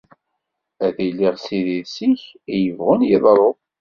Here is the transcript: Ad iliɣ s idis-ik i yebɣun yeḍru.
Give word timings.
Ad 0.85 0.97
iliɣ 1.07 1.35
s 1.45 1.47
idis-ik 1.57 2.21
i 2.53 2.55
yebɣun 2.63 3.01
yeḍru. 3.09 3.51